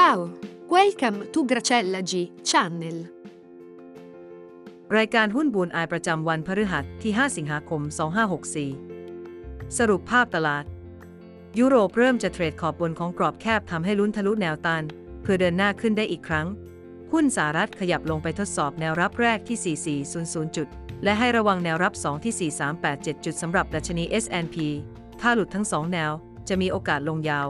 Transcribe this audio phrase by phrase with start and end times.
[0.00, 0.20] Ciao,
[0.74, 2.12] welcome to Gracella G
[2.50, 2.96] Channel.
[4.96, 7.82] รายการหุ้นบูนอายประจำวันพฤหัสที่ 5 สิงหาคม
[8.98, 10.64] 2564 สรุปภาพตลาด
[11.58, 14.82] ยุโรปเริ่มจะเทรดขอบบนของกรอบแคบทำให้ลุ้นทะลุแนวต้าน
[15.22, 16.46] เพื่อเดินหน้าขึ้นได้อีกครั้ง
[17.12, 19.76] หุ้นสหรัฐขยับลงไปทดสอบแนวรับแรกที่
[20.14, 20.68] 4400 จุด
[21.04, 22.50] และให้ระวังแนวรับ 2 ที่
[22.84, 24.56] 4387 จุดสำหรับดัชนี S&P
[25.20, 26.12] ถ้าหลุดทั้ง2แนว
[26.48, 27.48] จะมีโอกาสลงยาว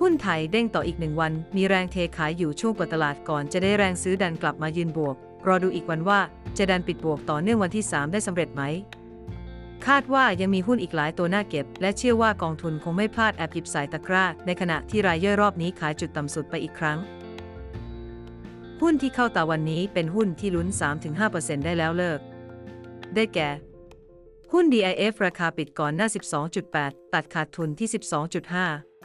[0.00, 6.20] หุ้นไทยเด้งต่ออีกหนึ่งวัน มีแรงเทขายอยู่ช่วงเปิดตลาดก่อนจะได้แรงซื้อดันกลับมายืนบวก รอดูอีกวันว่า
[6.58, 8.62] จะดันปิดบวกต่อเนื่องวันที่ 3 ได้สำเร็จไหม
[9.86, 16.98] คาดว่ายังมีหุ้นอีกหลายตัวน่าเก็บ และเชื่อว่ากองทุนคงไม่พลาดแอบหยิบสายตะกร้า ในขณะที่รายย่อยรอบนี้ขายจุดต่ำสุดไปอีกครั้ง
[18.82, 20.68] หุ้นที่เข้าตาวันนี้เป็นหุ้นที่ลุ้น
[21.16, 22.20] 3-5%ได้แล้วเลิก
[23.14, 23.48] ได้แก่
[24.52, 26.08] หุ้น DIF ราคาปิดก่อนหน้า
[26.60, 28.95] 12.8 ตัดขาดทุนที่ 12.5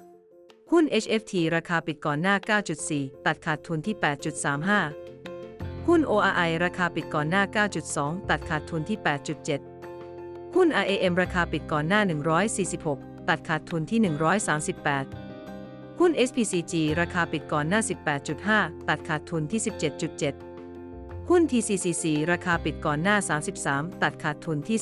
[0.76, 2.36] หุ้น HFT ราคาปิดก่อนหน้า
[2.82, 3.96] 9.4 ตัดขาดทุนที่
[5.12, 7.44] 8.35 หุ้น ORI ราคาปิดก่อนหน้า
[7.88, 8.98] 9.2 ตัดขาดทุนที่
[9.78, 12.02] 8.7 หุ้น RAM ราคาปิดก่อนหน้า
[12.66, 14.00] 146 ตัดขาดทุนที่
[15.20, 17.80] 138 หุ้น SPCG ราคาปิดก่อนหน้า
[18.34, 19.62] 18.5 ตัดขาดทุนที่
[20.60, 23.18] 17.7 หุ้น TCCC ราคาปิดก่อนหน้า
[23.60, 24.78] 33 ตัดขาดทุนที่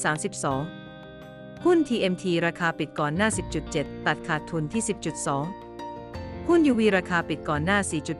[0.99, 3.29] 32 หุ้น TMT ราคาปิดก่อนหน้า
[3.67, 5.68] 10.7 ตัดขาดทุนที่ 10.2
[6.51, 7.79] หุ้น UV ราคาปิดก่อนหน้า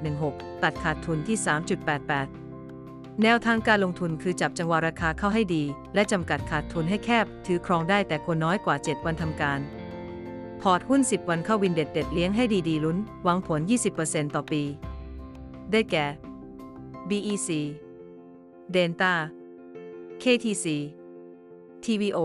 [0.09, 1.37] 4.16 ตัดขาดทุนที่
[2.49, 5.63] 3.88 แนวทางการลงทุนคือจับจังหวะราคาเข้าให้ดี
[5.93, 9.59] และจำกัดขาดทุนให้แคบ ถือครองได้แต่ควรน้อยกว่า 7 วันทำการ
[10.61, 13.59] พอร์ตหุ้น 10 วันเข้าวินเด็ดเด็ดเลี้ยงให้ดีๆลุ้น หวังผล
[13.97, 14.63] 20%ต่อปี
[15.71, 16.05] ได้แก่
[17.09, 17.49] BEC
[18.75, 19.13] Denta
[20.23, 20.65] KTC
[21.83, 22.19] TVO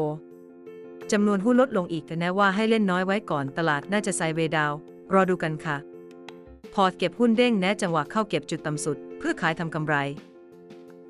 [1.12, 4.72] จำนวนหุ้นลดลงอีกแต่แนะว่าให้เล่นน้อยไว้ก่อนตลาดน่าจะไซเวย์ดาว
[5.14, 5.78] รอดูกันค่ะ
[6.74, 9.94] พอร์ตเก็บหุ้นเด้งแนะจังหวะเข้าเก็บจุดต่ำสุด เพื่อขายทำกำไร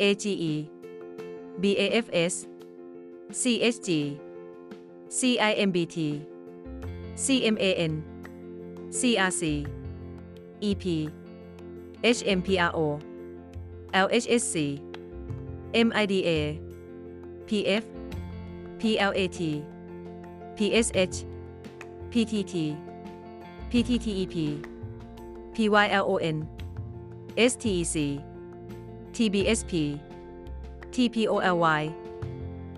[0.02, 0.52] AGE
[1.62, 2.34] BAFS
[3.40, 3.88] CSG
[5.18, 5.96] CIMBT
[7.24, 7.92] CMAN
[8.98, 9.42] CRC
[10.68, 10.84] EP
[12.16, 12.78] HMPRO
[14.04, 14.54] LHSC
[15.86, 16.40] MIDA
[17.48, 17.84] PF
[18.80, 19.40] PLAT
[20.56, 21.16] PSH
[22.12, 22.54] PTT
[23.70, 24.36] PTTEP
[25.56, 26.36] PYLON
[27.50, 27.96] STEC
[29.16, 29.72] TBSP
[30.94, 31.82] TPOLY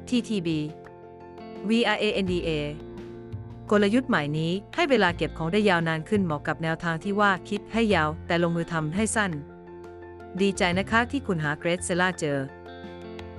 [0.08, 0.48] TTB
[1.68, 2.50] VRANDA
[3.70, 9.32] กลยุทธ์ใหม่นี้ให้เวลาเก็บของได้ยาวนานขึ้นเหมาะกับแนวทางที่ว่าคิดให้ยาวแต่ลงมือทำให้สั้น
[10.40, 12.38] ดีใจนะคะที่คุณหาเกรดเซล่าเจอ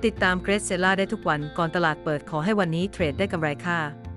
[0.04, 4.07] ติดตามเกรดเซล่าได้ทุกวันก่อนตลาดเปิดขอให้วันนี้เทรดได้กำไรค่ะ